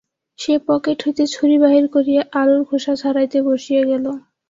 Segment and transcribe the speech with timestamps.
[0.39, 4.05] সে pocket হইতে ছুরি বাহির করিয়া আলুর খোসা ছাড়াইতে বসিয়া গেল।